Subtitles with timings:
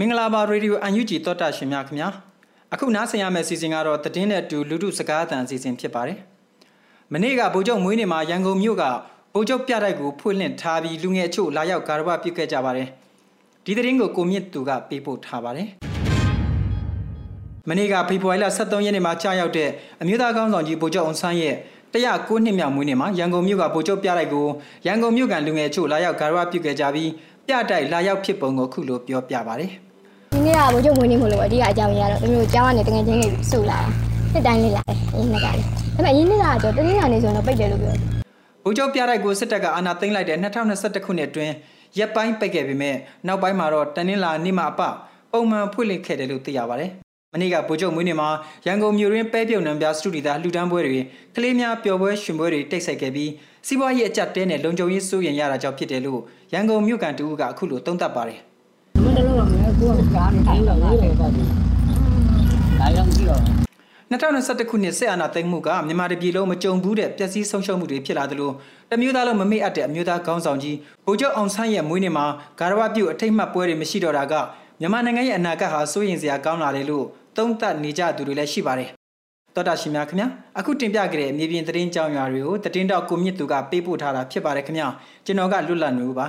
[0.00, 2.08] မင်္ဂလာပါရေဒီယိုအန်ယူဂျီတောတာရှင်များခင်ဗျာ
[2.72, 6.18] အခုနားဆင်ရမယ့်အစီအစဉ်ကတော့တည်င်းတဲ့အတူလူထုစကားအသံအစီအစဉ်ဖြစ်ပါတယ်
[7.12, 8.84] မနေ့ကဗိုလ်ချုပ်မွေးနေ့မှာရန်ကုန်မြို့က
[9.34, 12.88] ဗိုလ်ချုပ်ပြတိုက်ကိုဖွင့်လှစ်ထားပြီးလူငယ်အချို့လာရောက်ကာရဝပြုခဲ့ကြပါတယ်
[13.64, 15.68] ဒီသတင်းကိုကိုမြင့်သူကပေးပို့ထားပါတယ်
[17.68, 19.68] မနေ့ကဖေဖော်ဝါရီလ23ရက်နေ့မှာကြာရောက်တဲ့
[20.02, 21.54] အမျိုးသားကောင်းဆောင်ကြီးဗိုလ်ချုပ်အောင်ဆန်းရဲ့
[21.94, 24.46] 109နှစ်မြောက်မွေးနေ့မှာရန်ကုန်မြို့ကဗိုလ်ချုပ်ပြတိုက်ကို
[24.86, 27.10] ရန်ကုန်မြို့ကလူငယ်အချို့လာရောက်ကာရဝပြုခဲ့ကြပြီး
[27.48, 29.70] ပြတိုက်လာရောက်ဖြစ်ပုံကိုခုလိုပြောပြပါတယ်
[30.34, 33.88] ဒီနေ့ကဘိုးချုပ်မွေးနေ့မို့လို့အဓိကအကြောင်းရတော့တမျိုးကျောင်းကနေတငယ်ချင်းတွေစုလာတာ
[34.32, 35.50] နှစ်တိုင်းလေးလာတယ်အရင်ကလည်းဒါ
[35.96, 38.00] ပေမဲ့အရင်နေ့ကတော့တနင်္လာနေ့ဆိုရင်တော့ပိတ်တယ်လို့ပြောတယ်
[38.64, 41.52] ဗိုလ်ချုပ်ပြတိုက်ကိုစစ်တပ်ကအာဏာသိမ်းလိုက်တဲ့2021ခုနှစ်အတွင်း
[41.98, 44.80] ရက်ပိုင်းပိတ်ခဲ့ပေမဲ့နောက်ပိုင်းမှာတော့တနင်္လာနေ့မှအပ
[45.32, 46.90] ပုံမှန်ဖွင့်လှစ်ခဲ့တယ်လို့သိရပါတယ်။
[47.32, 48.28] မနေ့ကဗိုလ်ချုပ်မွေးနေ့မှာ
[48.66, 51.00] ရန်ကုန်မြို့ရင်းပဲပြုံနံပြစတူဒီတာလှူဒန်းပွဲတွေ
[51.36, 53.30] ကလေးများပျော်ပွဲရှင်ပွဲတွေတိတ်ဆိတ်ခဲ့ပြီး
[53.66, 56.20] စီးပွားရေးအကြက်တဲနဲ့လုံခြုံရေးစိုးရင်ရတာကြောင့်ဖြစ်တယ်လို့
[56.52, 58.40] ရန်ကုန်မြို့ကန်တူကအခုလိုသုံးသပ်ပါတယ်
[59.02, 61.42] မင်းတို့ကလည်းကိုယ်ကကြားနေတယ်လို့ငါလည်းပေါ့ဒီ
[62.80, 63.42] ဒါကြောင့်ကြည့်တော့
[64.10, 68.50] 2021ခုနှစ်စစ်အာဏာသိမ်းမှုကမြန်မာပြည်လုံးမကြုံဘူးတဲ့ပျက်စီးဆုံးရှုံးမှုတွေဖြစ်လာသလို
[68.90, 72.26] တမျိုးသားလုံးမမေ့အပ်တဲ့အမျိုးသားခေါင်းဆောင်ကြီးဗိုလ်ချုပ်အောင်ဆန်းရဲ့မွေးနေ့မှာ
[72.60, 74.34] ဂါရဝပြုအထိတ်မှတ်ပွဲတွေမရှိတော့တာက
[74.80, 77.04] မြန်မာနိုင်ငံရဲ့အနာဂတ်ဟာစိုးရိမ်စရာကောင်းလာတယ်လို့
[77.36, 78.90] သုံးသပ်နေကြသူတွေလည်းရှိပါတယ်။
[79.54, 84.88] တော်တာရှင်များခင်ဗျာအခုတင်ပြခဲ့တဲ့မြေပြင်သတင်းကြောင်းရာတွေကိုသတင်းတောက်ကိုမြင့်သူကပေးပို့ထားတာဖြစ်ပါတယ်ခင်ဗျာ
[85.26, 86.26] ကျွန်တော်ကလွတ်လပ်နေဦးပါ